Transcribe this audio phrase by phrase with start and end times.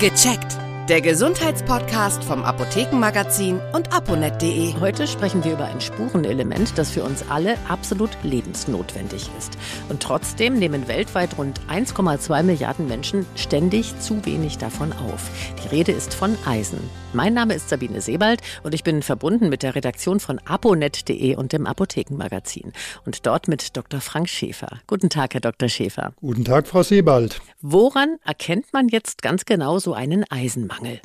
[0.00, 0.59] Gecheckt.
[0.90, 4.74] Der Gesundheitspodcast vom Apothekenmagazin und aponet.de.
[4.80, 9.56] Heute sprechen wir über ein Spurenelement, das für uns alle absolut lebensnotwendig ist.
[9.88, 15.30] Und trotzdem nehmen weltweit rund 1,2 Milliarden Menschen ständig zu wenig davon auf.
[15.62, 16.80] Die Rede ist von Eisen.
[17.12, 21.52] Mein Name ist Sabine Sebald und ich bin verbunden mit der Redaktion von aponet.de und
[21.52, 22.72] dem Apothekenmagazin.
[23.06, 24.00] Und dort mit Dr.
[24.00, 24.80] Frank Schäfer.
[24.88, 25.68] Guten Tag, Herr Dr.
[25.68, 26.14] Schäfer.
[26.20, 27.40] Guten Tag, Frau Sebald.
[27.60, 30.79] Woran erkennt man jetzt ganz genau so einen Eisenmangel?
[30.82, 31.00] Mangel?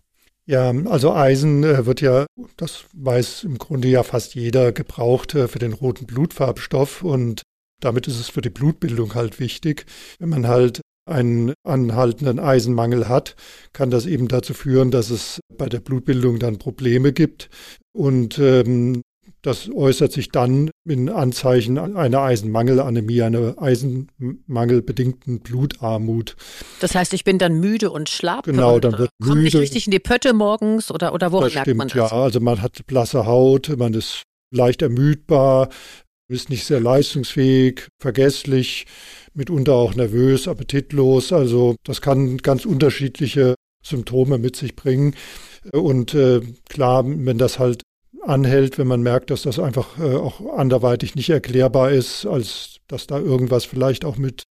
[0.47, 5.47] Ja, also Eisen äh, wird ja, das weiß im Grunde ja fast jeder, gebraucht äh,
[5.47, 7.41] für den roten Blutfarbstoff und
[7.81, 9.85] damit ist es für die Blutbildung halt wichtig.
[10.19, 13.35] Wenn man halt einen anhaltenden Eisenmangel hat,
[13.73, 17.49] kann das eben dazu führen, dass es bei der Blutbildung dann Probleme gibt.
[17.91, 19.01] Und ähm,
[19.45, 26.35] das äußert sich dann in Anzeichen einer Eisenmangelanämie, einer eisenmangelbedingten Blutarmut.
[26.79, 28.45] Das heißt, ich bin dann müde und schlapp.
[28.45, 29.43] Genau, dann wird kommt müde.
[29.43, 32.11] nicht richtig in die Pötte morgens oder, oder woran das merkt stimmt, man das?
[32.11, 32.17] ja.
[32.17, 35.69] Also man hat blasse Haut, man ist leicht ermüdbar,
[36.27, 38.87] ist nicht sehr leistungsfähig, vergesslich,
[39.35, 41.31] mitunter auch nervös, appetitlos.
[41.31, 45.13] Also das kann ganz unterschiedliche Symptome mit sich bringen.
[45.71, 47.83] Und äh, klar, wenn das halt
[48.27, 53.07] anhält, wenn man merkt, dass das einfach äh, auch anderweitig nicht erklärbar ist, als dass
[53.07, 54.43] da irgendwas vielleicht auch mit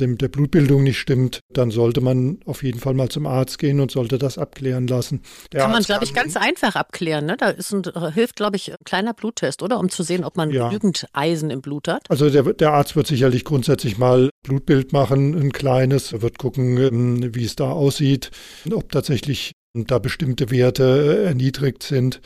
[0.00, 3.80] dem, der Blutbildung nicht stimmt, dann sollte man auf jeden Fall mal zum Arzt gehen
[3.80, 5.22] und sollte das abklären lassen.
[5.52, 7.24] Der kann man, glaube ich, ganz einfach abklären.
[7.24, 7.36] Ne?
[7.38, 9.78] Da ist ein, hilft, glaube ich, ein kleiner Bluttest, oder?
[9.78, 10.68] Um zu sehen, ob man ja.
[10.68, 12.10] genügend Eisen im Blut hat.
[12.10, 16.20] Also der, der Arzt wird sicherlich grundsätzlich mal Blutbild machen, ein kleines.
[16.20, 18.30] Wird gucken, ähm, wie es da aussieht,
[18.70, 19.52] ob tatsächlich
[19.84, 22.20] da bestimmte Werte äh, erniedrigt sind.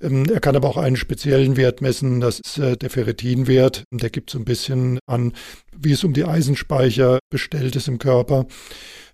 [0.00, 3.84] Ähm, er kann aber auch einen speziellen Wert messen, das ist äh, der Ferritinwert.
[3.92, 5.32] Der gibt so ein bisschen an,
[5.76, 8.46] wie es um die Eisenspeicher bestellt ist im Körper.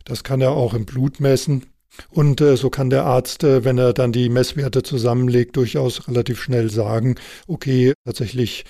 [0.05, 1.67] Das kann er auch im Blut messen.
[2.11, 6.71] Und äh, so kann der Arzt, wenn er dann die Messwerte zusammenlegt, durchaus relativ schnell
[6.71, 8.65] sagen, okay, tatsächlich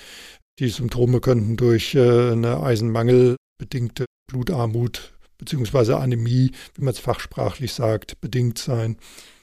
[0.59, 8.57] die Symptome könnten durch eine eisenmangelbedingte Blutarmut beziehungsweise Anämie, wie man es fachsprachlich sagt, bedingt
[8.57, 8.97] sein.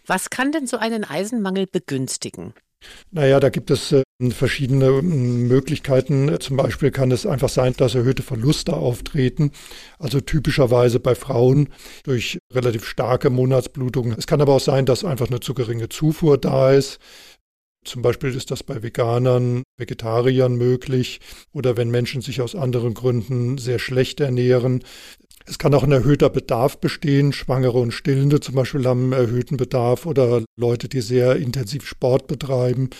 [0.06, 2.54] Was kann denn so einen Eisenmangel begünstigen?
[3.10, 6.40] Naja, da gibt es äh, verschiedene äh, Möglichkeiten.
[6.40, 9.52] Zum Beispiel kann es einfach sein, dass erhöhte Verluste auftreten.
[9.98, 11.68] Also typischerweise bei Frauen
[12.04, 14.16] durch relativ starke Monatsblutungen.
[14.18, 16.98] Es kann aber auch sein, dass einfach eine zu geringe Zufuhr da ist.
[17.84, 21.20] Zum Beispiel ist das bei Veganern, Vegetariern möglich
[21.52, 24.84] oder wenn Menschen sich aus anderen Gründen sehr schlecht ernähren.
[25.46, 27.32] Es kann auch ein erhöhter Bedarf bestehen.
[27.32, 32.26] Schwangere und Stillende zum Beispiel haben einen erhöhten Bedarf oder Leute, die sehr intensiv Sport
[32.26, 32.90] betreiben.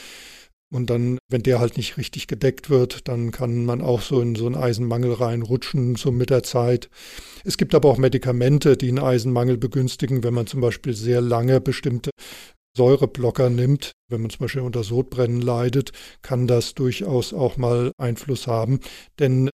[0.72, 4.34] Und dann, wenn der halt nicht richtig gedeckt wird, dann kann man auch so in
[4.34, 6.88] so einen Eisenmangel reinrutschen, so mit der Zeit.
[7.44, 11.60] Es gibt aber auch Medikamente, die einen Eisenmangel begünstigen, wenn man zum Beispiel sehr lange
[11.60, 12.10] bestimmte
[12.76, 18.46] Säureblocker nimmt, wenn man zum Beispiel unter Sodbrennen leidet, kann das durchaus auch mal Einfluss
[18.46, 18.80] haben.
[19.18, 19.50] Denn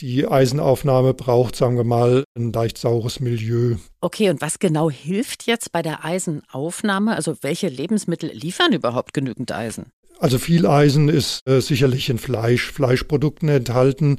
[0.00, 3.76] die Eisenaufnahme braucht, sagen wir mal, ein leicht saures Milieu.
[4.00, 7.14] Okay, und was genau hilft jetzt bei der Eisenaufnahme?
[7.14, 9.86] Also welche Lebensmittel liefern überhaupt genügend Eisen?
[10.18, 14.18] Also viel Eisen ist äh, sicherlich in Fleisch, Fleischprodukten enthalten,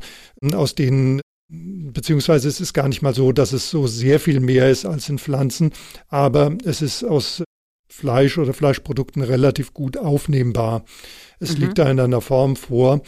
[0.53, 1.21] aus denen
[1.51, 5.09] beziehungsweise es ist gar nicht mal so, dass es so sehr viel mehr ist als
[5.09, 5.73] in Pflanzen,
[6.07, 7.43] aber es ist aus
[7.91, 10.85] Fleisch oder Fleischprodukten relativ gut aufnehmbar.
[11.39, 11.63] Es mhm.
[11.63, 13.01] liegt da in einer Form vor,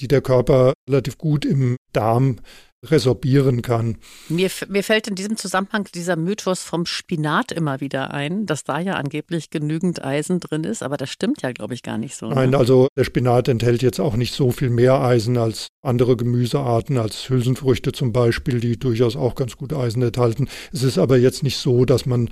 [0.00, 2.36] die der Körper relativ gut im Darm
[2.84, 3.96] resorbieren kann.
[4.28, 8.80] Mir, mir fällt in diesem Zusammenhang dieser Mythos vom Spinat immer wieder ein, dass da
[8.80, 12.28] ja angeblich genügend Eisen drin ist, aber das stimmt ja, glaube ich, gar nicht so.
[12.28, 12.34] Ne?
[12.34, 16.98] Nein, also der Spinat enthält jetzt auch nicht so viel mehr Eisen als andere Gemüsearten,
[16.98, 20.48] als Hülsenfrüchte zum Beispiel, die durchaus auch ganz gut Eisen enthalten.
[20.72, 22.30] Es ist aber jetzt nicht so, dass man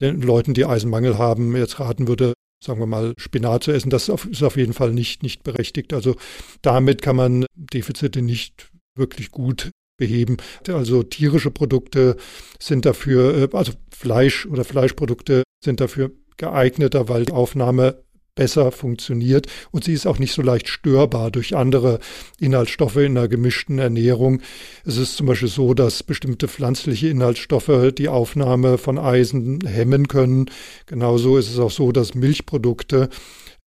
[0.00, 2.32] den Leuten, die Eisenmangel haben, jetzt raten würde,
[2.64, 3.90] sagen wir mal, Spinat zu essen.
[3.90, 5.92] Das ist auf jeden Fall nicht, nicht berechtigt.
[5.92, 6.16] Also
[6.60, 9.70] damit kann man Defizite nicht wirklich gut
[10.02, 10.36] beheben.
[10.66, 12.16] Also tierische Produkte
[12.58, 18.02] sind dafür, äh, also Fleisch oder Fleischprodukte sind dafür geeigneter, weil die Aufnahme
[18.34, 22.00] besser funktioniert und sie ist auch nicht so leicht störbar durch andere
[22.40, 24.40] Inhaltsstoffe in einer gemischten Ernährung.
[24.84, 30.46] Es ist zum Beispiel so, dass bestimmte pflanzliche Inhaltsstoffe die Aufnahme von Eisen hemmen können.
[30.86, 33.08] Genauso ist es auch so, dass Milchprodukte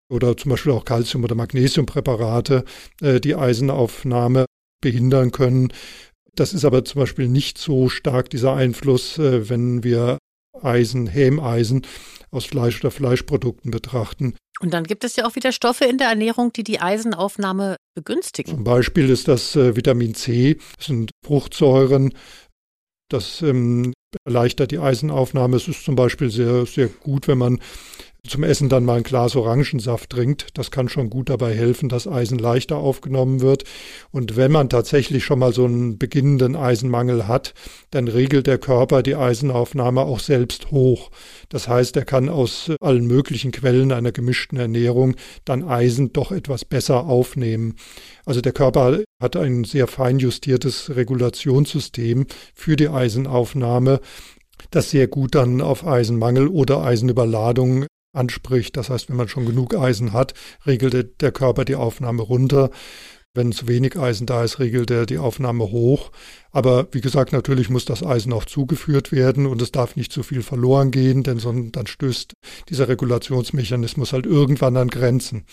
[0.10, 2.66] oder zum Beispiel auch Calcium- oder Magnesiumpräparate
[3.02, 4.46] äh, die Eisenaufnahme
[4.82, 5.72] behindern können.
[6.36, 10.18] Das ist aber zum Beispiel nicht so stark dieser Einfluss, äh, wenn wir
[10.62, 11.86] Eisen, Hämeisen
[12.32, 14.36] aus Fleisch oder Fleischprodukten betrachten.
[14.62, 18.54] Und dann gibt es ja auch wieder Stoffe in der Ernährung, die die Eisenaufnahme begünstigen.
[18.54, 22.14] Zum Beispiel ist das äh, Vitamin C, das sind Fruchtsäuren.
[23.10, 23.94] Das ähm,
[24.26, 25.58] erleichtert die Eisenaufnahme.
[25.58, 27.60] Es ist zum Beispiel sehr, sehr gut, wenn man
[28.28, 30.48] zum Essen dann mal ein Glas Orangensaft trinkt.
[30.58, 33.64] Das kann schon gut dabei helfen, dass Eisen leichter aufgenommen wird.
[34.12, 37.54] Und wenn man tatsächlich schon mal so einen beginnenden Eisenmangel hat,
[37.92, 41.12] dann regelt der Körper die Eisenaufnahme auch selbst hoch.
[41.50, 46.66] Das heißt, er kann aus allen möglichen Quellen einer gemischten Ernährung dann Eisen doch etwas
[46.66, 47.76] besser aufnehmen.
[48.26, 54.00] Also der Körper hat ein sehr fein justiertes Regulationssystem für die Eisenaufnahme
[54.72, 57.86] das sehr gut dann auf Eisenmangel oder Eisenüberladung
[58.16, 58.78] anspricht.
[58.78, 60.34] Das heißt, wenn man schon genug Eisen hat,
[60.66, 62.70] regelt der Körper die Aufnahme runter.
[63.36, 66.12] Wenn zu wenig Eisen da ist, regelt er die Aufnahme hoch.
[66.54, 70.24] Aber wie gesagt, natürlich muss das Eisen auch zugeführt werden und es darf nicht zu
[70.24, 72.32] viel verloren gehen, denn sonst, dann stößt
[72.70, 75.44] dieser Regulationsmechanismus halt irgendwann an Grenzen.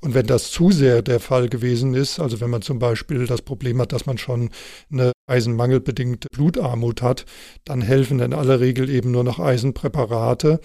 [0.00, 3.42] Und wenn das zu sehr der Fall gewesen ist, also wenn man zum Beispiel das
[3.42, 4.48] Problem hat, dass man schon
[4.90, 7.26] eine eisenmangelbedingte Blutarmut hat,
[7.66, 10.60] dann helfen in aller Regel eben nur noch Eisenpräparate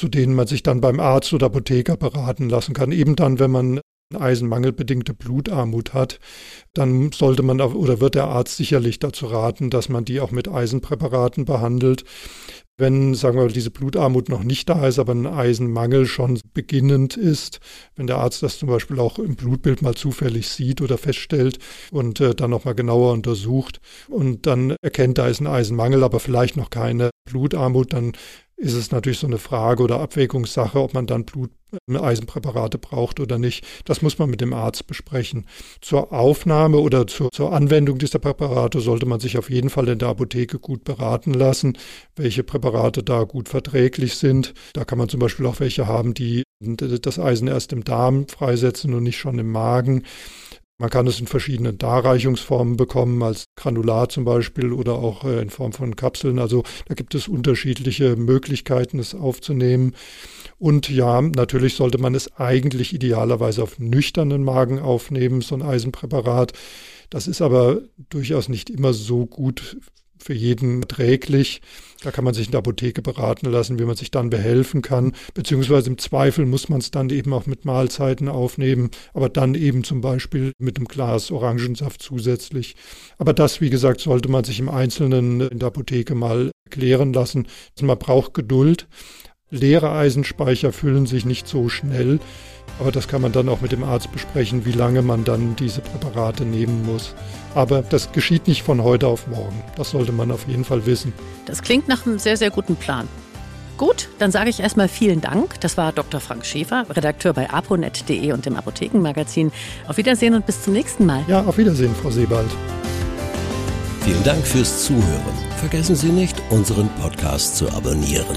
[0.00, 2.90] zu denen man sich dann beim Arzt oder Apotheker beraten lassen kann.
[2.90, 3.80] Eben dann, wenn man
[4.18, 6.18] eisenmangelbedingte Blutarmut hat,
[6.72, 10.48] dann sollte man oder wird der Arzt sicherlich dazu raten, dass man die auch mit
[10.48, 12.04] Eisenpräparaten behandelt.
[12.78, 17.18] Wenn, sagen wir mal, diese Blutarmut noch nicht da ist, aber ein Eisenmangel schon beginnend
[17.18, 17.60] ist,
[17.94, 21.58] wenn der Arzt das zum Beispiel auch im Blutbild mal zufällig sieht oder feststellt
[21.92, 26.56] und äh, dann nochmal genauer untersucht und dann erkennt, da ist ein Eisenmangel, aber vielleicht
[26.56, 28.12] noch keine Blutarmut, dann
[28.60, 33.18] ist es natürlich so eine Frage oder Abwägungssache, ob man dann Blut äh, Eisenpräparate braucht
[33.18, 33.66] oder nicht.
[33.86, 35.46] Das muss man mit dem Arzt besprechen.
[35.80, 39.98] Zur Aufnahme oder zur, zur, Anwendung dieser Präparate sollte man sich auf jeden Fall in
[39.98, 41.78] der Apotheke gut beraten lassen,
[42.16, 44.52] welche Präparate da gut verträglich sind.
[44.74, 48.92] Da kann man zum Beispiel auch welche haben, die das Eisen erst im Darm freisetzen
[48.92, 50.04] und nicht schon im Magen.
[50.80, 55.50] Man kann es in verschiedenen Darreichungsformen bekommen, als Granular zum Beispiel oder auch äh, in
[55.50, 56.38] Form von Kapseln.
[56.38, 59.94] Also da gibt es unterschiedliche Möglichkeiten, es aufzunehmen.
[60.58, 66.54] Und ja, natürlich sollte man es eigentlich idealerweise auf nüchternen Magen aufnehmen, so ein Eisenpräparat.
[67.10, 69.76] Das ist aber durchaus nicht immer so gut
[70.22, 71.60] für jeden träglich.
[72.02, 75.12] Da kann man sich in der Apotheke beraten lassen, wie man sich dann behelfen kann.
[75.34, 79.84] Beziehungsweise im Zweifel muss man es dann eben auch mit Mahlzeiten aufnehmen, aber dann eben
[79.84, 82.76] zum Beispiel mit einem Glas Orangensaft zusätzlich.
[83.18, 87.46] Aber das, wie gesagt, sollte man sich im Einzelnen in der Apotheke mal klären lassen.
[87.74, 88.88] Also man braucht Geduld.
[89.50, 92.20] Leere Eisenspeicher füllen sich nicht so schnell.
[92.80, 95.82] Aber das kann man dann auch mit dem Arzt besprechen, wie lange man dann diese
[95.82, 97.14] Präparate nehmen muss.
[97.54, 99.62] Aber das geschieht nicht von heute auf morgen.
[99.76, 101.12] Das sollte man auf jeden Fall wissen.
[101.44, 103.06] Das klingt nach einem sehr, sehr guten Plan.
[103.76, 105.58] Gut, dann sage ich erstmal vielen Dank.
[105.60, 106.20] Das war Dr.
[106.20, 109.52] Frank Schäfer, Redakteur bei aponet.de und dem Apothekenmagazin.
[109.88, 111.24] Auf Wiedersehen und bis zum nächsten Mal.
[111.28, 112.50] Ja, auf Wiedersehen, Frau Sebald.
[114.02, 115.34] Vielen Dank fürs Zuhören.
[115.58, 118.36] Vergessen Sie nicht, unseren Podcast zu abonnieren.